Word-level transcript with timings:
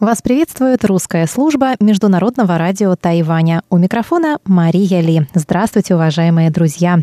Вас 0.00 0.20
приветствует 0.22 0.84
русская 0.84 1.24
служба 1.28 1.76
Международного 1.78 2.58
радио 2.58 2.96
Тайваня. 2.96 3.62
У 3.70 3.78
микрофона 3.78 4.38
Мария 4.44 5.00
Ли. 5.00 5.28
Здравствуйте, 5.34 5.94
уважаемые 5.94 6.50
друзья. 6.50 6.98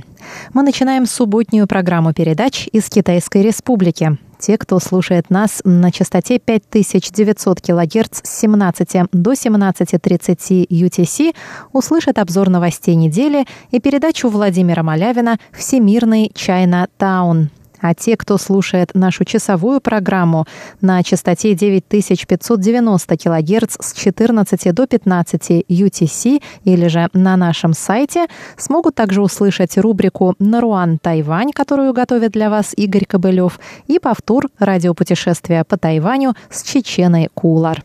Мы 0.53 0.61
начинаем 0.61 1.05
субботнюю 1.05 1.67
программу 1.67 2.13
передач 2.13 2.67
из 2.73 2.89
Китайской 2.89 3.43
Республики. 3.43 4.17
Те, 4.39 4.57
кто 4.57 4.77
слушает 4.79 5.29
нас 5.29 5.61
на 5.63 5.89
частоте 5.89 6.37
5900 6.37 7.61
кГц 7.61 8.21
с 8.23 8.39
17 8.41 8.89
до 9.13 9.31
17.30 9.31 10.67
UTC, 10.67 11.33
услышат 11.71 12.19
обзор 12.19 12.49
новостей 12.49 12.95
недели 12.95 13.45
и 13.71 13.79
передачу 13.79 14.27
Владимира 14.27 14.83
Малявина 14.83 15.39
«Всемирный 15.53 16.29
Чайна 16.35 16.89
Таун». 16.97 17.51
А 17.81 17.95
те, 17.95 18.15
кто 18.15 18.37
слушает 18.37 18.91
нашу 18.93 19.25
часовую 19.25 19.81
программу 19.81 20.45
на 20.81 21.01
частоте 21.03 21.55
9590 21.55 23.17
кГц 23.17 23.77
с 23.79 23.93
14 23.93 24.73
до 24.73 24.87
15 24.87 25.65
UTC 25.67 26.43
или 26.63 26.87
же 26.87 27.09
на 27.13 27.35
нашем 27.37 27.73
сайте, 27.73 28.27
смогут 28.55 28.95
также 28.95 29.21
услышать 29.21 29.77
рубрику 29.77 30.35
«Наруан 30.37 30.99
Тайвань», 30.99 31.51
которую 31.51 31.93
готовит 31.93 32.31
для 32.31 32.49
вас 32.49 32.73
Игорь 32.77 33.05
Кобылев, 33.05 33.59
и 33.87 33.97
повтор 33.97 34.47
радиопутешествия 34.59 35.63
по 35.63 35.77
Тайваню 35.77 36.35
с 36.51 36.61
Чеченой 36.63 37.29
Кулар. 37.33 37.83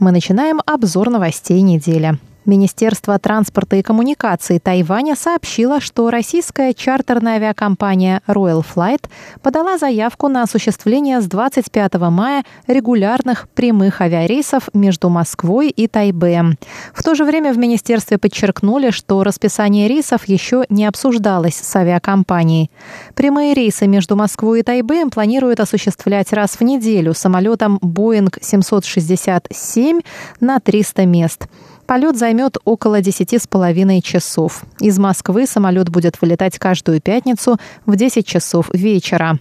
Мы 0.00 0.12
начинаем 0.12 0.60
обзор 0.64 1.10
новостей 1.10 1.60
недели. 1.60 2.18
Министерство 2.48 3.18
транспорта 3.18 3.76
и 3.76 3.82
коммуникаций 3.82 4.58
Тайваня 4.58 5.16
сообщило, 5.16 5.82
что 5.82 6.08
российская 6.08 6.72
чартерная 6.72 7.34
авиакомпания 7.34 8.22
Royal 8.26 8.64
Flight 8.64 9.04
подала 9.42 9.76
заявку 9.76 10.28
на 10.28 10.44
осуществление 10.44 11.20
с 11.20 11.26
25 11.26 11.94
мая 12.10 12.44
регулярных 12.66 13.50
прямых 13.50 14.00
авиарейсов 14.00 14.70
между 14.72 15.10
Москвой 15.10 15.68
и 15.68 15.88
Тайбе. 15.88 16.56
В 16.94 17.02
то 17.02 17.14
же 17.14 17.24
время 17.26 17.52
в 17.52 17.58
министерстве 17.58 18.16
подчеркнули, 18.16 18.92
что 18.92 19.22
расписание 19.24 19.86
рейсов 19.86 20.26
еще 20.26 20.64
не 20.70 20.86
обсуждалось 20.86 21.56
с 21.56 21.76
авиакомпанией. 21.76 22.70
Прямые 23.14 23.52
рейсы 23.52 23.86
между 23.86 24.16
Москвой 24.16 24.60
и 24.60 24.62
Тайбе 24.62 25.04
планируют 25.08 25.60
осуществлять 25.60 26.32
раз 26.32 26.52
в 26.52 26.62
неделю 26.62 27.12
самолетом 27.12 27.76
Boeing 27.82 28.34
767 28.40 30.00
на 30.40 30.60
300 30.60 31.04
мест. 31.04 31.46
Полет 31.88 32.18
займет 32.18 32.58
около 32.66 33.00
10,5 33.00 34.02
часов. 34.02 34.62
Из 34.78 34.98
Москвы 34.98 35.46
самолет 35.46 35.88
будет 35.88 36.20
вылетать 36.20 36.58
каждую 36.58 37.00
пятницу 37.00 37.56
в 37.86 37.96
10 37.96 38.26
часов 38.26 38.68
вечера. 38.74 39.38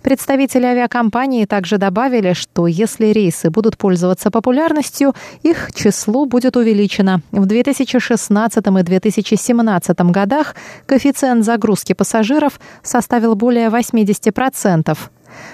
Представители 0.00 0.64
авиакомпании 0.64 1.44
также 1.44 1.76
добавили, 1.76 2.32
что 2.32 2.66
если 2.66 3.08
рейсы 3.08 3.50
будут 3.50 3.76
пользоваться 3.76 4.30
популярностью, 4.30 5.12
их 5.42 5.72
число 5.74 6.24
будет 6.24 6.56
увеличено. 6.56 7.20
В 7.32 7.44
2016 7.44 8.66
и 8.66 8.82
2017 8.82 9.98
годах 10.10 10.56
коэффициент 10.86 11.44
загрузки 11.44 11.92
пассажиров 11.92 12.60
составил 12.82 13.34
более 13.34 13.68
80%. 13.68 14.96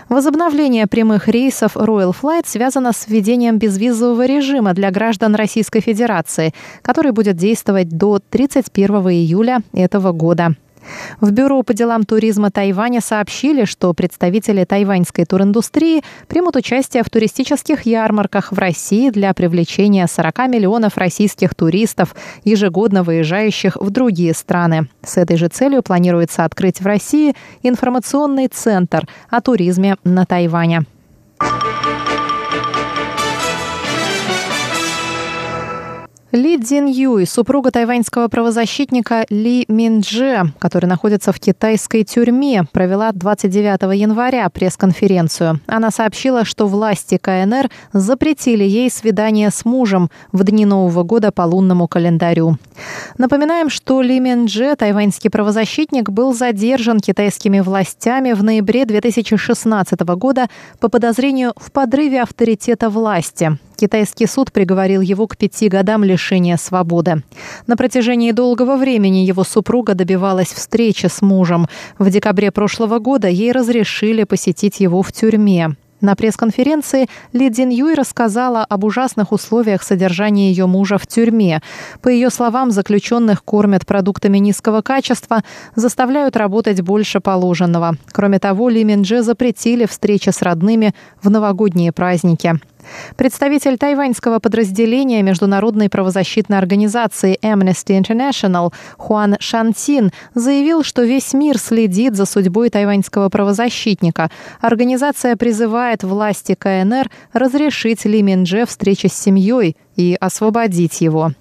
Возобновление 0.08 0.86
прямых 0.86 1.28
рейсов 1.28 1.76
Royal 1.76 2.14
Flight 2.20 2.46
связано 2.46 2.92
с 2.92 3.06
введением 3.08 3.58
безвизового 3.58 4.26
режима 4.26 4.74
для 4.74 4.90
граждан 4.90 5.34
Российской 5.34 5.80
Федерации, 5.80 6.52
который 6.82 7.12
будет 7.12 7.36
действовать 7.36 7.88
до 7.88 8.18
31 8.30 8.96
июля 9.10 9.60
этого 9.72 10.12
года. 10.12 10.54
В 11.20 11.30
Бюро 11.32 11.62
по 11.62 11.74
делам 11.74 12.04
туризма 12.04 12.50
Тайваня 12.50 13.00
сообщили, 13.00 13.64
что 13.64 13.92
представители 13.94 14.64
тайваньской 14.64 15.24
туриндустрии 15.24 16.02
примут 16.28 16.56
участие 16.56 17.02
в 17.02 17.10
туристических 17.10 17.82
ярмарках 17.82 18.52
в 18.52 18.58
России 18.58 19.10
для 19.10 19.32
привлечения 19.34 20.06
40 20.06 20.38
миллионов 20.48 20.96
российских 20.96 21.54
туристов, 21.54 22.14
ежегодно 22.44 23.02
выезжающих 23.02 23.76
в 23.76 23.90
другие 23.90 24.34
страны. 24.34 24.88
С 25.02 25.16
этой 25.16 25.36
же 25.36 25.48
целью 25.48 25.82
планируется 25.82 26.44
открыть 26.44 26.80
в 26.80 26.86
России 26.86 27.34
информационный 27.62 28.48
центр 28.48 29.06
о 29.28 29.40
туризме 29.40 29.96
на 30.04 30.24
Тайване. 30.24 30.84
Ли 36.32 36.56
Цзин 36.56 36.86
Юй, 36.86 37.26
супруга 37.26 37.72
тайваньского 37.72 38.28
правозащитника 38.28 39.26
Ли 39.30 39.64
Миндже, 39.66 40.52
который 40.60 40.86
находится 40.86 41.32
в 41.32 41.40
китайской 41.40 42.04
тюрьме, 42.04 42.66
провела 42.70 43.10
29 43.10 43.98
января 43.98 44.48
пресс-конференцию. 44.48 45.58
Она 45.66 45.90
сообщила, 45.90 46.44
что 46.44 46.68
власти 46.68 47.18
КНР 47.20 47.68
запретили 47.92 48.62
ей 48.62 48.92
свидание 48.92 49.50
с 49.50 49.64
мужем 49.64 50.08
в 50.30 50.44
дни 50.44 50.64
Нового 50.66 51.02
года 51.02 51.32
по 51.32 51.42
лунному 51.42 51.88
календарю. 51.88 52.58
Напоминаем, 53.18 53.68
что 53.68 54.00
Ли 54.00 54.20
Миндже, 54.20 54.76
тайваньский 54.76 55.30
правозащитник, 55.30 56.10
был 56.10 56.32
задержан 56.32 57.00
китайскими 57.00 57.58
властями 57.58 58.34
в 58.34 58.44
ноябре 58.44 58.84
2016 58.84 60.00
года 60.00 60.46
по 60.78 60.88
подозрению 60.88 61.54
в 61.56 61.72
подрыве 61.72 62.22
авторитета 62.22 62.88
власти. 62.88 63.58
Китайский 63.80 64.26
суд 64.26 64.52
приговорил 64.52 65.00
его 65.00 65.26
к 65.26 65.38
пяти 65.38 65.70
годам 65.70 66.04
лишения 66.20 66.58
свободы. 66.58 67.22
На 67.66 67.76
протяжении 67.76 68.32
долгого 68.32 68.76
времени 68.76 69.24
его 69.24 69.42
супруга 69.42 69.94
добивалась 69.94 70.48
встречи 70.52 71.06
с 71.06 71.22
мужем. 71.22 71.66
В 71.98 72.10
декабре 72.10 72.50
прошлого 72.50 72.98
года 72.98 73.28
ей 73.28 73.52
разрешили 73.52 74.24
посетить 74.24 74.80
его 74.80 75.02
в 75.02 75.12
тюрьме. 75.12 75.76
На 76.02 76.14
пресс-конференции 76.14 77.08
Ли 77.32 77.50
Дин 77.50 77.70
Юй 77.70 77.94
рассказала 77.94 78.64
об 78.64 78.84
ужасных 78.84 79.32
условиях 79.32 79.82
содержания 79.82 80.50
ее 80.50 80.66
мужа 80.66 80.96
в 80.98 81.06
тюрьме. 81.06 81.60
По 82.02 82.08
ее 82.08 82.30
словам, 82.30 82.70
заключенных 82.70 83.44
кормят 83.44 83.86
продуктами 83.86 84.38
низкого 84.38 84.80
качества, 84.82 85.42
заставляют 85.74 86.36
работать 86.36 86.80
больше 86.80 87.20
положенного. 87.20 87.96
Кроме 88.12 88.38
того, 88.38 88.70
Ли 88.70 88.84
Миндже 88.84 89.22
запретили 89.22 89.86
встречи 89.86 90.30
с 90.30 90.42
родными 90.42 90.94
в 91.22 91.30
новогодние 91.30 91.92
праздники. 91.92 92.60
Представитель 93.16 93.78
тайваньского 93.78 94.38
подразделения 94.38 95.22
Международной 95.22 95.88
правозащитной 95.88 96.58
организации 96.58 97.38
Amnesty 97.42 98.00
International 98.00 98.72
Хуан 98.96 99.36
Шантин 99.40 100.10
заявил, 100.34 100.82
что 100.82 101.02
весь 101.02 101.32
мир 101.32 101.58
следит 101.58 102.16
за 102.16 102.24
судьбой 102.24 102.70
тайваньского 102.70 103.28
правозащитника. 103.28 104.30
Организация 104.60 105.36
призывает 105.36 106.02
власти 106.02 106.54
КНР 106.54 107.10
разрешить 107.32 108.04
Ли 108.04 108.22
Миндже 108.22 108.66
встречи 108.66 109.06
с 109.06 109.14
семьей 109.14 109.76
и 109.96 110.16
освободить 110.20 111.00
его. 111.00 111.32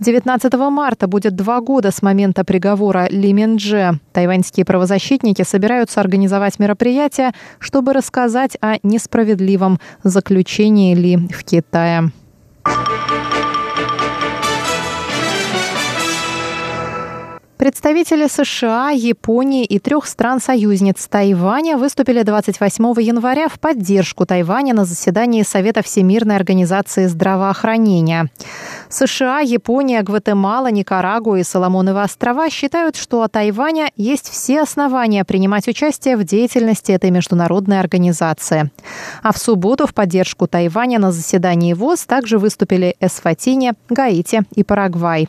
19 0.00 0.52
марта 0.54 1.06
будет 1.06 1.36
два 1.36 1.60
года 1.60 1.90
с 1.90 2.02
момента 2.02 2.44
приговора 2.44 3.08
Ли 3.10 3.32
Миндже. 3.32 4.00
Тайваньские 4.12 4.64
правозащитники 4.64 5.42
собираются 5.42 6.00
организовать 6.00 6.58
мероприятие, 6.58 7.32
чтобы 7.58 7.92
рассказать 7.92 8.56
о 8.60 8.76
несправедливом 8.82 9.78
заключении 10.02 10.94
Ли 10.94 11.16
в 11.16 11.44
Китае. 11.44 12.10
Представители 17.58 18.28
США, 18.28 18.90
Японии 18.90 19.64
и 19.64 19.80
трех 19.80 20.06
стран-союзниц 20.06 21.08
Тайваня 21.08 21.76
выступили 21.76 22.22
28 22.22 22.84
января 23.02 23.48
в 23.48 23.58
поддержку 23.58 24.24
Тайваня 24.26 24.74
на 24.74 24.84
заседании 24.84 25.42
Совета 25.42 25.82
Всемирной 25.82 26.36
организации 26.36 27.06
здравоохранения. 27.06 28.30
США, 28.88 29.40
Япония, 29.40 30.02
Гватемала, 30.02 30.70
Никарагуа 30.70 31.40
и 31.40 31.42
Соломоновы 31.42 32.00
острова 32.04 32.48
считают, 32.48 32.94
что 32.94 33.24
у 33.24 33.28
Тайваня 33.28 33.90
есть 33.96 34.30
все 34.30 34.62
основания 34.62 35.24
принимать 35.24 35.66
участие 35.66 36.16
в 36.16 36.22
деятельности 36.22 36.92
этой 36.92 37.10
международной 37.10 37.80
организации. 37.80 38.70
А 39.24 39.32
в 39.32 39.38
субботу 39.38 39.88
в 39.88 39.94
поддержку 39.94 40.46
Тайваня 40.46 41.00
на 41.00 41.10
заседании 41.10 41.72
ВОЗ 41.72 42.06
также 42.06 42.38
выступили 42.38 42.94
Эсфатине, 43.00 43.72
Гаити 43.90 44.42
и 44.54 44.62
Парагвай. 44.62 45.28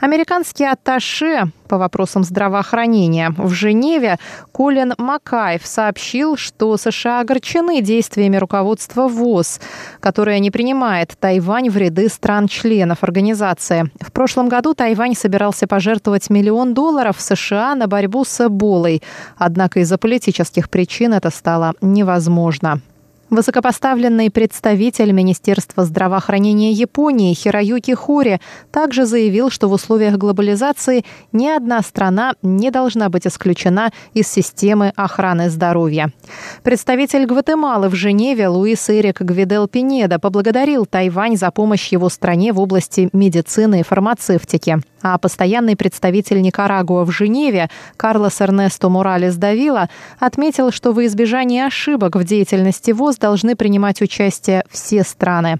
Американский 0.00 0.64
атташе 0.64 1.50
по 1.68 1.78
вопросам 1.78 2.24
здравоохранения 2.24 3.32
в 3.36 3.50
Женеве 3.50 4.18
Колин 4.52 4.94
Макаев 4.98 5.64
сообщил, 5.64 6.36
что 6.36 6.76
США 6.76 7.20
огорчены 7.20 7.80
действиями 7.80 8.36
руководства 8.36 9.08
ВОЗ, 9.08 9.60
которое 10.00 10.38
не 10.38 10.50
принимает 10.50 11.16
Тайвань 11.18 11.70
в 11.70 11.76
ряды 11.76 12.08
стран-членов 12.08 13.02
организации. 13.02 13.90
В 14.00 14.12
прошлом 14.12 14.48
году 14.48 14.74
Тайвань 14.74 15.14
собирался 15.14 15.66
пожертвовать 15.66 16.28
миллион 16.28 16.74
долларов 16.74 17.20
США 17.20 17.74
на 17.74 17.86
борьбу 17.86 18.24
с 18.24 18.46
Эболой, 18.46 19.02
однако 19.38 19.80
из-за 19.80 19.96
политических 19.96 20.68
причин 20.68 21.14
это 21.14 21.30
стало 21.30 21.74
невозможно. 21.80 22.80
Высокопоставленный 23.32 24.30
представитель 24.30 25.10
Министерства 25.12 25.86
здравоохранения 25.86 26.70
Японии 26.70 27.32
Хироюки 27.32 27.94
Хори 27.94 28.42
также 28.70 29.06
заявил, 29.06 29.48
что 29.48 29.68
в 29.68 29.72
условиях 29.72 30.18
глобализации 30.18 31.06
ни 31.32 31.48
одна 31.48 31.80
страна 31.80 32.34
не 32.42 32.70
должна 32.70 33.08
быть 33.08 33.26
исключена 33.26 33.90
из 34.12 34.28
системы 34.28 34.92
охраны 34.96 35.48
здоровья. 35.48 36.12
Представитель 36.62 37.24
Гватемалы 37.24 37.88
в 37.88 37.94
Женеве 37.94 38.48
Луис 38.48 38.90
Эрик 38.90 39.22
Гвидел 39.22 39.66
Пинеда 39.66 40.18
поблагодарил 40.18 40.84
Тайвань 40.84 41.38
за 41.38 41.50
помощь 41.50 41.88
его 41.88 42.10
стране 42.10 42.52
в 42.52 42.60
области 42.60 43.08
медицины 43.14 43.80
и 43.80 43.82
фармацевтики. 43.82 44.82
А 45.00 45.18
постоянный 45.18 45.74
представитель 45.74 46.42
Никарагуа 46.42 47.04
в 47.04 47.10
Женеве 47.10 47.70
Карлос 47.96 48.40
Эрнесто 48.40 48.88
Моралес 48.88 49.36
Давила 49.36 49.88
отметил, 50.20 50.70
что 50.70 50.92
во 50.92 51.06
избежание 51.06 51.66
ошибок 51.66 52.14
в 52.14 52.24
деятельности 52.24 52.92
ВОЗ 52.92 53.21
должны 53.22 53.56
принимать 53.56 54.02
участие 54.02 54.64
все 54.70 55.02
страны. 55.04 55.58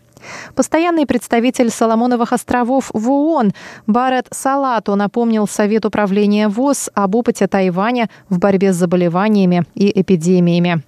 Постоянный 0.54 1.06
представитель 1.06 1.70
Соломоновых 1.70 2.32
островов 2.32 2.90
в 2.92 3.10
ООН 3.10 3.52
Барет 3.86 4.26
Салату 4.30 4.94
напомнил 4.96 5.48
Совет 5.48 5.84
управления 5.84 6.48
ВОЗ 6.48 6.90
об 6.94 7.14
опыте 7.14 7.46
Тайваня 7.46 8.08
в 8.28 8.38
борьбе 8.38 8.72
с 8.72 8.76
заболеваниями 8.76 9.64
и 9.74 10.00
эпидемиями. 10.00 10.82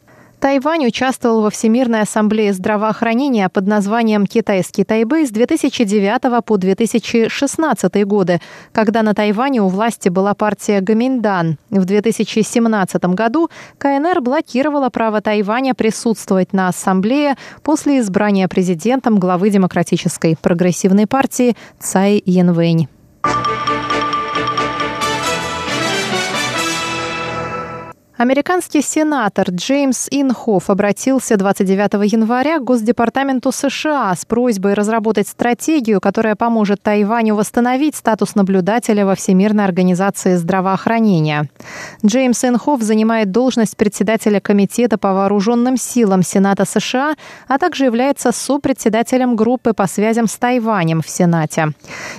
Тайвань 0.44 0.86
участвовал 0.86 1.40
во 1.40 1.48
Всемирной 1.48 2.02
ассамблее 2.02 2.52
здравоохранения 2.52 3.48
под 3.48 3.66
названием 3.66 4.26
«Китайский 4.26 4.84
Тайбэй» 4.84 5.26
с 5.26 5.30
2009 5.30 6.44
по 6.44 6.58
2016 6.58 8.04
годы, 8.04 8.42
когда 8.72 9.02
на 9.02 9.14
Тайване 9.14 9.62
у 9.62 9.68
власти 9.68 10.10
была 10.10 10.34
партия 10.34 10.82
Гаминдан. 10.82 11.56
В 11.70 11.86
2017 11.86 13.04
году 13.06 13.48
КНР 13.78 14.20
блокировала 14.20 14.90
право 14.90 15.22
Тайваня 15.22 15.72
присутствовать 15.72 16.52
на 16.52 16.68
ассамблее 16.68 17.36
после 17.62 18.00
избрания 18.00 18.46
президентом 18.46 19.18
главы 19.18 19.48
Демократической 19.48 20.36
прогрессивной 20.38 21.06
партии 21.06 21.56
Цай 21.80 22.22
Янвэнь. 22.26 22.88
Американский 28.16 28.80
сенатор 28.80 29.50
Джеймс 29.50 30.06
Инхоф 30.08 30.70
обратился 30.70 31.36
29 31.36 32.12
января 32.12 32.60
к 32.60 32.62
Госдепартаменту 32.64 33.50
США 33.50 34.14
с 34.14 34.24
просьбой 34.24 34.74
разработать 34.74 35.26
стратегию, 35.26 36.00
которая 36.00 36.36
поможет 36.36 36.80
Тайваню 36.80 37.34
восстановить 37.34 37.96
статус 37.96 38.36
наблюдателя 38.36 39.04
во 39.04 39.16
Всемирной 39.16 39.64
организации 39.64 40.36
здравоохранения. 40.36 41.48
Джеймс 42.06 42.44
Инхоф 42.44 42.82
занимает 42.82 43.32
должность 43.32 43.76
председателя 43.76 44.38
Комитета 44.38 44.96
по 44.96 45.12
вооруженным 45.12 45.76
силам 45.76 46.22
Сената 46.22 46.64
США, 46.66 47.16
а 47.48 47.58
также 47.58 47.86
является 47.86 48.30
сопредседателем 48.30 49.34
группы 49.34 49.72
по 49.72 49.88
связям 49.88 50.28
с 50.28 50.36
Тайванем 50.36 51.02
в 51.02 51.08
Сенате. 51.08 51.72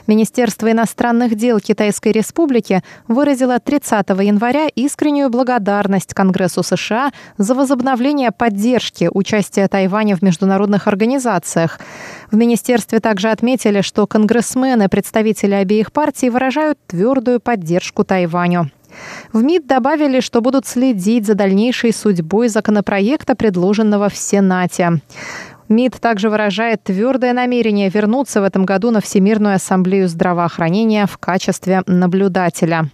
Министерство 0.08 0.70
иностранных 0.70 1.36
дел 1.36 1.62
Китайской 1.62 2.12
Республики 2.12 2.84
выразило 3.08 3.60
30 3.60 4.10
января 4.10 4.68
искреннюю 4.76 5.30
благодарность 5.30 5.85
благодарность 5.86 6.14
Конгрессу 6.14 6.64
США 6.64 7.12
за 7.38 7.54
возобновление 7.56 8.32
поддержки 8.32 9.10
участия 9.14 9.68
Тайваня 9.68 10.16
в 10.16 10.22
международных 10.22 10.88
организациях. 10.88 11.80
В 12.32 12.36
министерстве 12.36 13.00
также 13.00 13.30
отметили, 13.30 13.82
что 13.82 14.08
конгрессмены, 14.08 14.90
представители 14.90 15.54
обеих 15.54 15.92
партий 15.92 16.30
выражают 16.30 16.78
твердую 16.88 17.40
поддержку 17.40 18.04
Тайваню. 18.04 18.72
В 19.34 19.44
МИД 19.44 19.68
добавили, 19.68 20.22
что 20.22 20.42
будут 20.42 20.66
следить 20.66 21.26
за 21.28 21.36
дальнейшей 21.36 21.94
судьбой 21.94 22.48
законопроекта, 22.48 23.36
предложенного 23.36 24.10
в 24.10 24.16
Сенате. 24.16 25.02
МИД 25.70 26.00
также 26.00 26.30
выражает 26.30 26.84
твердое 26.84 27.34
намерение 27.34 27.90
вернуться 27.90 28.42
в 28.42 28.44
этом 28.44 28.66
году 28.66 28.92
на 28.92 29.02
Всемирную 29.02 29.56
ассамблею 29.56 30.08
здравоохранения 30.08 31.06
в 31.06 31.18
качестве 31.18 31.84
наблюдателя. 31.88 32.90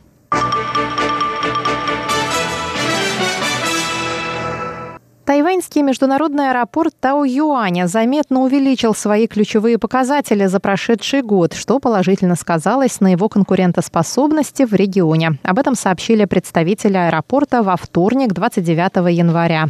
Тайваньский 5.31 5.81
международный 5.81 6.49
аэропорт 6.49 6.93
Тау-Юаня 6.99 7.87
заметно 7.87 8.41
увеличил 8.41 8.93
свои 8.93 9.27
ключевые 9.27 9.77
показатели 9.77 10.45
за 10.45 10.59
прошедший 10.59 11.21
год, 11.21 11.53
что 11.53 11.79
положительно 11.79 12.35
сказалось 12.35 12.99
на 12.99 13.13
его 13.13 13.29
конкурентоспособности 13.29 14.63
в 14.63 14.73
регионе. 14.73 15.37
Об 15.43 15.57
этом 15.57 15.75
сообщили 15.75 16.25
представители 16.25 16.97
аэропорта 16.97 17.63
во 17.63 17.77
вторник, 17.77 18.33
29 18.33 19.15
января. 19.15 19.69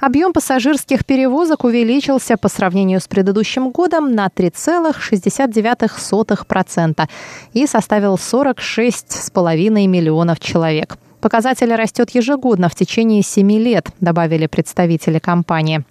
Объем 0.00 0.32
пассажирских 0.32 1.04
перевозок 1.04 1.64
увеличился 1.64 2.36
по 2.36 2.48
сравнению 2.48 3.00
с 3.00 3.08
предыдущим 3.08 3.72
годом 3.72 4.14
на 4.14 4.28
3,69% 4.28 7.08
и 7.54 7.66
составил 7.66 8.14
46,5 8.14 9.88
миллионов 9.88 10.38
человек. 10.38 10.96
Показатель 11.22 11.72
растет 11.72 12.10
ежегодно 12.10 12.68
в 12.68 12.74
течение 12.74 13.22
семи 13.22 13.56
лет, 13.56 13.86
добавили 14.00 14.48
представители 14.48 15.20
компании. 15.20 15.84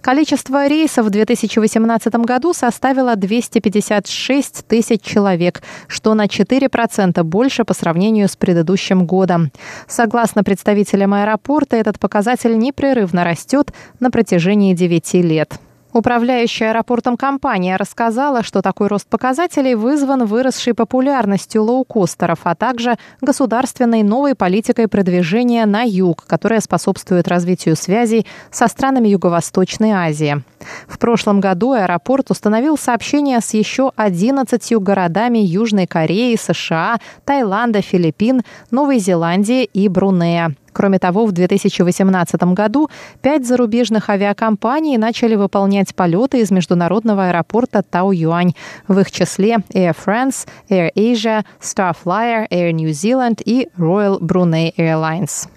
Количество 0.00 0.66
рейсов 0.66 1.04
в 1.04 1.10
2018 1.10 2.14
году 2.14 2.54
составило 2.54 3.14
256 3.14 4.66
тысяч 4.66 5.02
человек, 5.02 5.62
что 5.88 6.14
на 6.14 6.24
4% 6.24 7.22
больше 7.22 7.64
по 7.64 7.74
сравнению 7.74 8.28
с 8.28 8.36
предыдущим 8.36 9.04
годом. 9.04 9.52
Согласно 9.86 10.42
представителям 10.42 11.12
аэропорта, 11.12 11.76
этот 11.76 11.98
показатель 11.98 12.56
непрерывно 12.56 13.24
растет 13.24 13.74
на 14.00 14.10
протяжении 14.10 14.72
9 14.72 15.14
лет. 15.14 15.60
Управляющая 15.92 16.70
аэропортом 16.70 17.16
компания 17.16 17.76
рассказала, 17.76 18.42
что 18.42 18.60
такой 18.60 18.88
рост 18.88 19.08
показателей 19.08 19.74
вызван 19.74 20.26
выросшей 20.26 20.74
популярностью 20.74 21.62
лоукостеров, 21.64 22.40
а 22.44 22.54
также 22.54 22.96
государственной 23.22 24.02
новой 24.02 24.34
политикой 24.34 24.86
продвижения 24.86 25.64
на 25.64 25.82
юг, 25.82 26.24
которая 26.26 26.60
способствует 26.60 27.26
развитию 27.26 27.74
связей 27.74 28.26
со 28.50 28.68
странами 28.68 29.08
Юго-Восточной 29.08 29.92
Азии. 29.92 30.42
В 30.86 30.98
прошлом 30.98 31.40
году 31.40 31.72
аэропорт 31.72 32.30
установил 32.30 32.76
сообщения 32.76 33.40
с 33.40 33.54
еще 33.54 33.92
11 33.96 34.74
городами 34.74 35.38
Южной 35.38 35.86
Кореи, 35.86 36.36
США, 36.36 36.98
Таиланда, 37.24 37.80
Филиппин, 37.80 38.42
Новой 38.70 38.98
Зеландии 38.98 39.64
и 39.64 39.88
Брунея. 39.88 40.54
Кроме 40.72 40.98
того, 40.98 41.26
в 41.26 41.32
2018 41.32 42.42
году 42.54 42.88
пять 43.22 43.46
зарубежных 43.46 44.10
авиакомпаний 44.10 44.96
начали 44.96 45.34
выполнять 45.34 45.94
полеты 45.94 46.40
из 46.40 46.50
международного 46.50 47.28
аэропорта 47.28 47.82
Тау-Юань. 47.82 48.54
В 48.86 48.98
их 49.00 49.10
числе 49.10 49.58
Air 49.74 49.96
France, 49.96 50.46
Air 50.68 50.90
Asia, 50.94 51.44
Starflyer, 51.60 52.48
Air 52.50 52.72
New 52.72 52.90
Zealand 52.90 53.42
и 53.44 53.68
Royal 53.78 54.20
Brunei 54.20 54.74
Airlines. 54.76 55.48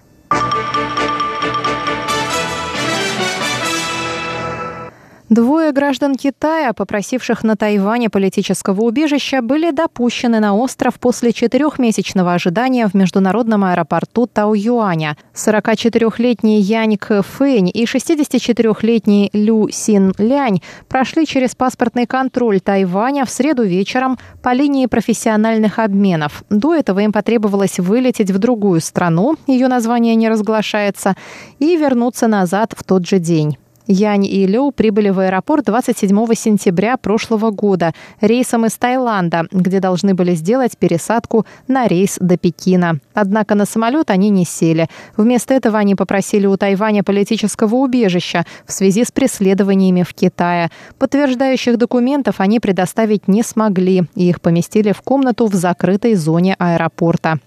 Двое 5.32 5.72
граждан 5.72 6.14
Китая, 6.14 6.74
попросивших 6.74 7.42
на 7.42 7.56
Тайване 7.56 8.10
политического 8.10 8.82
убежища, 8.82 9.40
были 9.40 9.70
допущены 9.70 10.40
на 10.40 10.54
остров 10.54 11.00
после 11.00 11.32
четырехмесячного 11.32 12.34
ожидания 12.34 12.86
в 12.86 12.92
международном 12.92 13.64
аэропорту 13.64 14.26
Тау-Юаня. 14.26 15.16
44-летний 15.34 16.60
Янь 16.60 16.98
Фэнь 16.98 17.70
и 17.72 17.84
64-летний 17.84 19.30
Лю 19.32 19.70
Син 19.70 20.12
Лянь 20.18 20.60
прошли 20.86 21.24
через 21.26 21.54
паспортный 21.54 22.04
контроль 22.04 22.60
Тайваня 22.60 23.24
в 23.24 23.30
среду 23.30 23.62
вечером 23.62 24.18
по 24.42 24.52
линии 24.52 24.84
профессиональных 24.84 25.78
обменов. 25.78 26.44
До 26.50 26.74
этого 26.74 27.00
им 27.00 27.10
потребовалось 27.10 27.78
вылететь 27.78 28.30
в 28.30 28.36
другую 28.36 28.82
страну, 28.82 29.36
ее 29.46 29.68
название 29.68 30.14
не 30.14 30.28
разглашается, 30.28 31.16
и 31.58 31.74
вернуться 31.78 32.26
назад 32.26 32.74
в 32.76 32.84
тот 32.84 33.06
же 33.06 33.18
день. 33.18 33.56
Янь 33.86 34.26
и 34.26 34.46
Лю 34.46 34.70
прибыли 34.70 35.10
в 35.10 35.18
аэропорт 35.18 35.64
27 35.64 36.34
сентября 36.34 36.96
прошлого 36.96 37.50
года 37.50 37.92
рейсом 38.20 38.66
из 38.66 38.74
Таиланда, 38.74 39.46
где 39.50 39.80
должны 39.80 40.14
были 40.14 40.34
сделать 40.34 40.78
пересадку 40.78 41.46
на 41.66 41.88
рейс 41.88 42.16
до 42.20 42.36
Пекина. 42.36 42.98
Однако 43.12 43.54
на 43.54 43.66
самолет 43.66 44.10
они 44.10 44.30
не 44.30 44.44
сели. 44.44 44.88
Вместо 45.16 45.54
этого 45.54 45.78
они 45.78 45.94
попросили 45.94 46.46
у 46.46 46.56
Тайваня 46.56 47.02
политического 47.02 47.74
убежища 47.74 48.46
в 48.66 48.72
связи 48.72 49.04
с 49.04 49.10
преследованиями 49.10 50.04
в 50.04 50.14
Китае. 50.14 50.70
Подтверждающих 50.98 51.76
документов 51.76 52.36
они 52.38 52.60
предоставить 52.60 53.26
не 53.26 53.42
смогли, 53.42 54.04
и 54.14 54.28
их 54.28 54.40
поместили 54.40 54.92
в 54.92 55.02
комнату 55.02 55.46
в 55.46 55.54
закрытой 55.54 56.14
зоне 56.14 56.54
аэропорта. 56.58 57.40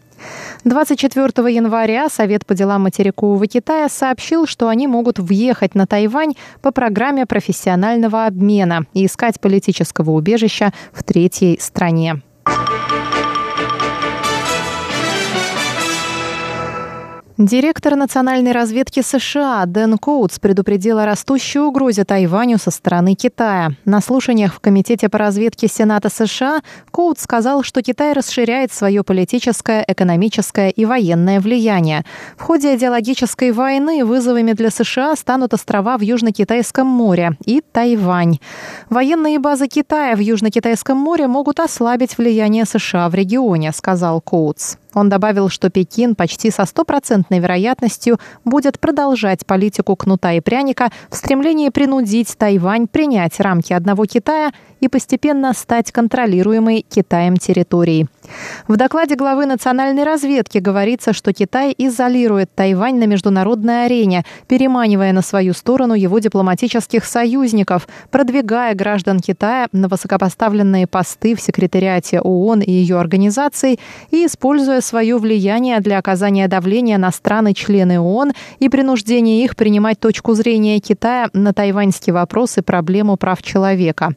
24 0.63 1.53
января 1.53 2.09
Совет 2.09 2.45
по 2.45 2.53
делам 2.53 2.83
материкового 2.83 3.47
Китая 3.47 3.87
сообщил, 3.89 4.47
что 4.47 4.67
они 4.67 4.87
могут 4.87 5.19
въехать 5.19 5.75
на 5.75 5.85
Тайвань 5.87 6.33
по 6.61 6.71
программе 6.71 7.25
профессионального 7.25 8.25
обмена 8.25 8.85
и 8.93 9.05
искать 9.05 9.39
политического 9.39 10.11
убежища 10.11 10.73
в 10.91 11.03
третьей 11.03 11.59
стране. 11.59 12.21
Директор 17.37 17.97
национальной 17.97 18.53
разведки 18.53 19.01
США 19.01 19.65
Дэн 19.65 19.97
Коутс 19.97 20.39
предупредил 20.39 20.99
о 20.99 21.05
растущей 21.05 21.59
угрозе 21.59 22.05
Тайваню 22.05 22.57
со 22.57 22.71
стороны 22.71 23.13
Китая. 23.13 23.71
На 23.83 23.99
слушаниях 23.99 24.53
в 24.53 24.61
Комитете 24.61 25.09
по 25.09 25.17
разведке 25.17 25.67
Сената 25.67 26.07
США 26.09 26.61
Коутс 26.91 27.23
сказал, 27.23 27.61
что 27.63 27.81
Китай 27.81 28.13
расширяет 28.13 28.71
свое 28.71 29.03
политическое, 29.03 29.83
экономическое 29.85 30.69
и 30.69 30.85
военное 30.85 31.41
влияние. 31.41 32.05
В 32.37 32.41
ходе 32.41 32.73
идеологической 32.73 33.51
войны 33.51 34.05
вызовами 34.05 34.53
для 34.53 34.69
США 34.69 35.13
станут 35.17 35.53
острова 35.53 35.97
в 35.97 36.03
Южно-Китайском 36.03 36.87
море 36.87 37.35
и 37.43 37.59
Тайвань. 37.59 38.39
Военные 38.89 39.39
базы 39.39 39.67
Китая 39.67 40.15
в 40.15 40.19
Южно-Китайском 40.19 40.95
море 40.95 41.27
могут 41.27 41.59
ослабить 41.59 42.17
влияние 42.17 42.63
США 42.63 43.09
в 43.09 43.13
регионе, 43.13 43.73
сказал 43.73 44.21
Коутс. 44.21 44.77
Он 44.95 45.09
добавил, 45.09 45.49
что 45.49 45.69
Пекин 45.69 46.15
почти 46.15 46.49
со 46.49 46.65
стопроцентной 46.65 47.39
вероятностью 47.39 48.17
будет 48.45 48.79
продолжать 48.79 49.45
политику 49.45 49.95
кнута 49.95 50.31
и 50.33 50.39
пряника 50.39 50.89
в 51.11 51.15
стремлении 51.15 51.69
принудить 51.69 52.35
Тайвань 52.37 52.87
принять 52.87 53.39
рамки 53.39 53.73
одного 53.73 54.05
Китая 54.05 54.51
и 54.79 54.87
постепенно 54.87 55.53
стать 55.53 55.91
контролируемой 55.91 56.85
Китаем 56.87 57.37
территорией. 57.37 58.07
В 58.67 58.77
докладе 58.77 59.15
главы 59.15 59.45
национальной 59.45 60.03
разведки 60.03 60.57
говорится, 60.57 61.13
что 61.13 61.33
Китай 61.33 61.73
изолирует 61.77 62.49
Тайвань 62.53 62.97
на 62.97 63.05
международной 63.05 63.85
арене, 63.85 64.23
переманивая 64.47 65.13
на 65.13 65.21
свою 65.21 65.53
сторону 65.53 65.93
его 65.93 66.19
дипломатических 66.19 67.05
союзников, 67.05 67.87
продвигая 68.11 68.75
граждан 68.75 69.19
Китая 69.19 69.67
на 69.71 69.87
высокопоставленные 69.87 70.87
посты 70.87 71.35
в 71.35 71.41
секретариате 71.41 72.19
ООН 72.19 72.61
и 72.61 72.71
ее 72.71 72.99
организаций 72.99 73.79
и 74.11 74.25
используя 74.25 74.81
свое 74.81 75.17
влияние 75.17 75.79
для 75.79 75.97
оказания 75.97 76.47
давления 76.47 76.97
на 76.97 77.11
страны-члены 77.11 77.99
ООН 77.99 78.33
и 78.59 78.69
принуждения 78.69 79.43
их 79.43 79.55
принимать 79.55 79.99
точку 79.99 80.33
зрения 80.33 80.79
Китая 80.79 81.29
на 81.33 81.53
тайваньский 81.53 82.13
вопрос 82.13 82.57
и 82.57 82.61
проблему 82.61 83.17
прав 83.17 83.41
человека. 83.41 84.15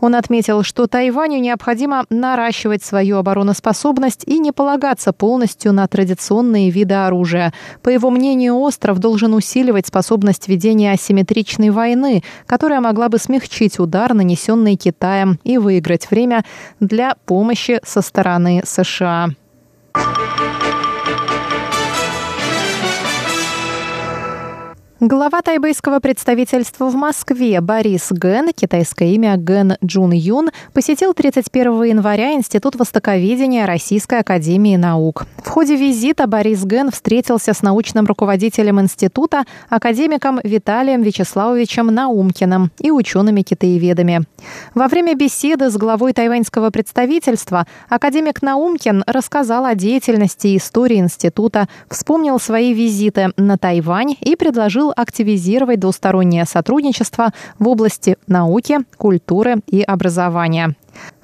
Он 0.00 0.14
отметил, 0.14 0.62
что 0.62 0.86
Тайваню 0.86 1.38
необходимо 1.40 2.04
наращивать 2.10 2.84
свою 2.84 3.16
обороноспособность 3.16 4.24
и 4.26 4.38
не 4.38 4.52
полагаться 4.52 5.12
полностью 5.12 5.72
на 5.72 5.86
традиционные 5.86 6.70
виды 6.70 6.94
оружия. 6.94 7.52
По 7.82 7.88
его 7.88 8.10
мнению, 8.10 8.56
остров 8.56 8.98
должен 8.98 9.34
усиливать 9.34 9.86
способность 9.86 10.48
ведения 10.48 10.92
асимметричной 10.92 11.70
войны, 11.70 12.22
которая 12.46 12.80
могла 12.80 13.08
бы 13.08 13.18
смягчить 13.18 13.78
удар, 13.78 14.14
нанесенный 14.14 14.76
Китаем, 14.76 15.38
и 15.44 15.58
выиграть 15.58 16.10
время 16.10 16.44
для 16.80 17.14
помощи 17.26 17.80
со 17.84 18.02
стороны 18.02 18.62
США. 18.64 19.30
Глава 25.08 25.40
тайбэйского 25.40 26.00
представительства 26.00 26.86
в 26.90 26.96
Москве 26.96 27.60
Борис 27.60 28.08
Ген, 28.10 28.52
китайское 28.52 29.10
имя 29.10 29.36
Ген 29.36 29.76
Джун 29.84 30.10
Юн, 30.10 30.50
посетил 30.72 31.14
31 31.14 31.84
января 31.84 32.32
Институт 32.32 32.74
востоковедения 32.74 33.66
Российской 33.66 34.18
академии 34.18 34.74
наук. 34.74 35.26
В 35.44 35.48
ходе 35.48 35.76
визита 35.76 36.26
Борис 36.26 36.64
Ген 36.64 36.90
встретился 36.90 37.54
с 37.54 37.62
научным 37.62 38.06
руководителем 38.06 38.80
института, 38.80 39.44
академиком 39.68 40.40
Виталием 40.42 41.02
Вячеславовичем 41.02 41.86
Наумкиным 41.86 42.72
и 42.80 42.90
учеными-китаеведами. 42.90 44.24
Во 44.74 44.88
время 44.88 45.14
беседы 45.14 45.70
с 45.70 45.76
главой 45.76 46.14
тайваньского 46.14 46.70
представительства 46.70 47.68
академик 47.88 48.42
Наумкин 48.42 49.04
рассказал 49.06 49.66
о 49.66 49.76
деятельности 49.76 50.48
и 50.48 50.56
истории 50.56 50.98
института, 50.98 51.68
вспомнил 51.88 52.40
свои 52.40 52.72
визиты 52.74 53.28
на 53.36 53.56
Тайвань 53.56 54.16
и 54.20 54.34
предложил 54.34 54.94
активизировать 54.96 55.78
двустороннее 55.78 56.44
сотрудничество 56.44 57.32
в 57.58 57.68
области 57.68 58.16
науки, 58.26 58.78
культуры 58.96 59.56
и 59.68 59.82
образования. 59.82 60.74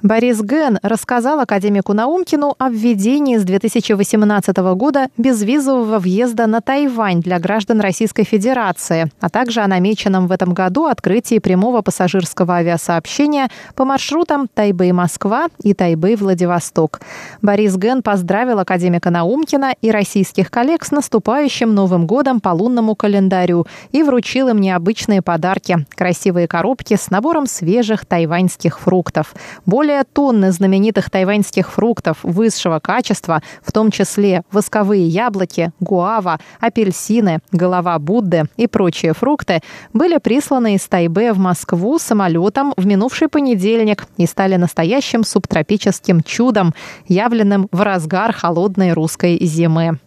Борис 0.02 0.42
Ген 0.42 0.80
рассказал 0.82 1.38
академику 1.38 1.92
Наумкину 1.92 2.56
о 2.58 2.70
введении 2.70 3.36
с 3.36 3.44
2018 3.44 4.56
года 4.74 5.06
безвизового 5.16 6.00
въезда 6.00 6.48
на 6.48 6.60
Тайвань 6.60 7.20
для 7.20 7.38
граждан 7.38 7.80
Российской 7.80 8.24
Федерации, 8.24 9.12
а 9.20 9.28
также 9.28 9.60
о 9.60 9.68
намеченном 9.68 10.26
в 10.26 10.32
этом 10.32 10.54
году 10.54 10.86
открытии 10.86 11.38
прямого 11.38 11.82
пассажирского 11.82 12.54
авиасообщения 12.54 13.48
по 13.76 13.84
маршрутам 13.84 14.48
Тайбэй-Москва 14.52 15.46
и 15.62 15.72
Тайбэй-Владивосток. 15.72 17.00
Борис 17.40 17.76
Ген 17.76 18.02
поздравил 18.02 18.58
академика 18.58 19.10
Наумкина 19.10 19.72
и 19.80 19.92
российских 19.92 20.50
коллег 20.50 20.84
с 20.84 20.90
наступающим 20.90 21.72
Новым 21.72 22.08
годом 22.08 22.40
по 22.40 22.48
лунному 22.48 22.96
календарю 22.96 23.68
и 23.92 24.02
вручил 24.02 24.48
им 24.48 24.58
необычные 24.60 25.22
подарки– 25.22 25.86
красивые 25.94 26.48
коробки 26.48 26.96
с 26.96 27.10
набором 27.10 27.46
свежих 27.46 28.04
тайваньских 28.04 28.80
фруктов. 28.80 29.34
Более 29.66 30.02
тонны 30.04 30.50
знаменитых 30.50 31.10
тайваньских 31.10 31.70
фруктов 31.70 32.18
высшего 32.22 32.80
качества, 32.80 33.42
в 33.62 33.70
том 33.70 33.90
числе 33.90 34.42
восковые 34.50 35.06
яблоки, 35.06 35.72
гуава, 35.78 36.40
апельсины, 36.60 37.40
голова 37.52 37.98
Будды 37.98 38.44
и 38.56 38.66
прочие 38.66 39.12
фрукты, 39.14 39.60
были 39.92 40.18
присланы 40.18 40.74
из 40.74 40.82
Тайбе 40.86 41.32
в 41.32 41.38
Москву 41.38 41.98
самолетом 41.98 42.74
в 42.76 42.86
минувший 42.86 43.28
понедельник 43.28 44.06
и 44.16 44.26
стали 44.26 44.56
настоящим 44.56 45.22
субтропическим 45.22 46.22
чудом, 46.22 46.74
явленным 47.06 47.68
в 47.70 47.80
разгар 47.82 48.32
холодной 48.32 48.92
русской 48.92 49.38
зимы. 49.44 49.98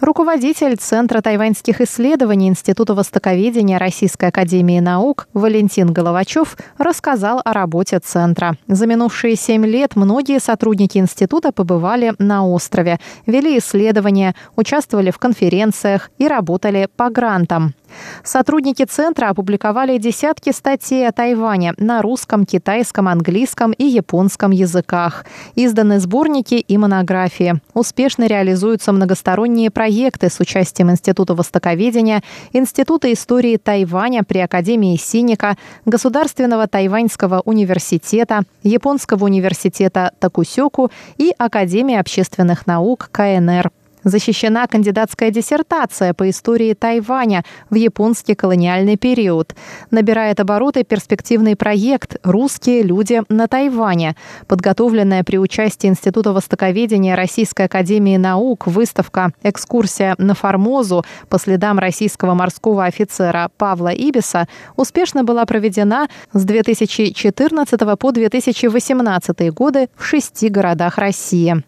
Руководитель 0.00 0.76
Центра 0.76 1.20
тайваньских 1.20 1.80
исследований 1.80 2.48
Института 2.48 2.94
востоковедения 2.94 3.78
Российской 3.78 4.30
академии 4.30 4.80
наук 4.80 5.28
Валентин 5.34 5.92
Головачев 5.92 6.56
рассказал 6.78 7.40
о 7.44 7.52
работе 7.52 8.00
Центра. 8.00 8.56
За 8.66 8.86
минувшие 8.88 9.36
семь 9.36 9.64
лет 9.64 9.94
многие 9.94 10.40
сотрудники 10.40 10.98
института 10.98 11.52
побывали 11.52 12.12
на 12.18 12.44
острове, 12.44 12.98
вели 13.26 13.56
исследования, 13.58 14.34
участвовали 14.56 15.12
в 15.12 15.18
конференциях 15.18 16.10
и 16.18 16.26
работали 16.26 16.88
по 16.96 17.08
грантам. 17.08 17.74
Сотрудники 18.22 18.84
центра 18.84 19.28
опубликовали 19.28 19.98
десятки 19.98 20.50
статей 20.50 21.06
о 21.08 21.12
Тайване 21.12 21.74
на 21.78 22.02
русском, 22.02 22.46
китайском, 22.46 23.08
английском 23.08 23.72
и 23.72 23.84
японском 23.84 24.50
языках. 24.50 25.24
Изданы 25.54 26.00
сборники 26.00 26.54
и 26.54 26.76
монографии. 26.78 27.60
Успешно 27.74 28.26
реализуются 28.26 28.92
многосторонние 28.92 29.70
проекты 29.70 30.30
с 30.30 30.40
участием 30.40 30.90
Института 30.90 31.34
востоковедения, 31.34 32.22
Института 32.52 33.12
истории 33.12 33.56
Тайваня 33.56 34.24
при 34.24 34.38
Академии 34.38 34.96
Синика, 34.96 35.56
Государственного 35.84 36.66
тайваньского 36.66 37.42
университета, 37.44 38.42
Японского 38.62 39.24
университета 39.24 40.12
Такусёку 40.18 40.90
и 41.18 41.32
Академии 41.38 41.96
общественных 41.96 42.66
наук 42.66 43.08
КНР 43.12 43.70
защищена 44.04 44.66
кандидатская 44.66 45.30
диссертация 45.30 46.14
по 46.14 46.28
истории 46.30 46.74
Тайваня 46.74 47.44
в 47.70 47.74
японский 47.74 48.34
колониальный 48.34 48.96
период. 48.96 49.54
Набирает 49.90 50.40
обороты 50.40 50.84
перспективный 50.84 51.56
проект 51.56 52.16
«Русские 52.22 52.82
люди 52.82 53.22
на 53.28 53.48
Тайване», 53.48 54.16
подготовленная 54.46 55.24
при 55.24 55.38
участии 55.38 55.88
Института 55.88 56.32
востоковедения 56.32 57.16
Российской 57.16 57.66
академии 57.66 58.16
наук 58.16 58.66
выставка 58.66 59.32
«Экскурсия 59.42 60.14
на 60.18 60.34
Формозу» 60.34 61.04
по 61.28 61.38
следам 61.38 61.78
российского 61.78 62.34
морского 62.34 62.84
офицера 62.84 63.50
Павла 63.56 63.88
Ибиса 63.88 64.46
успешно 64.76 65.24
была 65.24 65.44
проведена 65.46 66.08
с 66.32 66.44
2014 66.44 67.98
по 67.98 68.12
2018 68.12 69.52
годы 69.52 69.88
в 69.96 70.04
шести 70.04 70.48
городах 70.48 70.98
России. 70.98 71.64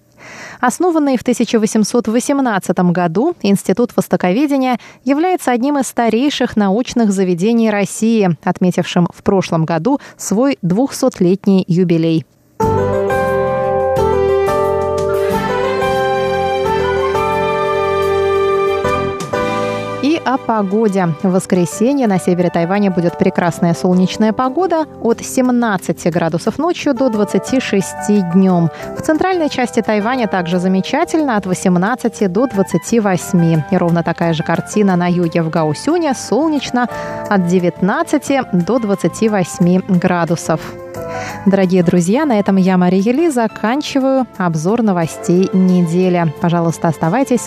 Основанный 0.61 1.17
в 1.17 1.23
1818 1.23 2.79
году, 2.91 3.37
Институт 3.43 3.93
востоковедения 3.97 4.79
является 5.05 5.53
одним 5.53 5.79
из 5.79 5.87
старейших 5.87 6.57
научных 6.57 7.13
заведений 7.13 7.71
России, 7.71 8.37
отметившим 8.43 9.09
в 9.15 9.23
прошлом 9.23 9.65
году 9.65 10.01
свой 10.17 10.59
200-летний 10.63 11.65
юбилей. 11.67 12.25
О 20.27 20.39
погоде. 20.39 21.09
В 21.23 21.31
воскресенье 21.31 22.09
на 22.09 22.19
севере 22.19 22.51
Тайваня 22.51 22.91
будет 22.91 23.17
прекрасная 23.17 23.75
солнечная 23.75 24.33
погода 24.33 24.85
от 25.01 25.21
17 25.25 26.13
градусов 26.13 26.59
ночью 26.59 26.95
до 26.95 27.09
26 27.09 28.33
днем. 28.33 28.71
В 28.99 29.03
центральной 29.03 29.49
части 29.49 29.81
Тайваня 29.81 30.27
также 30.27 30.59
замечательно 30.59 31.37
от 31.37 31.47
18 31.47 32.33
до 32.33 32.49
28. 32.49 33.63
И 33.71 33.77
ровно 33.77 34.03
такая 34.03 34.35
же 34.35 34.43
картина 34.43 34.97
на 34.97 35.07
юге 35.07 35.43
в 35.43 35.49
Гаусюне 35.49 36.13
солнечно 36.15 36.89
от 37.29 37.47
19 37.47 38.65
до 38.67 38.79
28 38.81 39.83
градусов. 40.01 40.61
Дорогие 41.47 41.85
друзья, 41.85 42.25
на 42.25 42.39
этом 42.41 42.57
я, 42.57 42.77
Мария 42.77 43.01
Ели, 43.01 43.29
заканчиваю 43.29 44.27
обзор 44.37 44.83
новостей 44.83 45.49
недели. 45.53 46.33
Пожалуйста, 46.41 46.89
оставайтесь 46.89 47.43